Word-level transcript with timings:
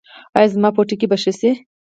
ایا 0.35 0.51
زما 0.53 0.69
پوټکی 0.75 1.07
به 1.11 1.17
ښه 1.23 1.31
شي؟ 1.39 1.51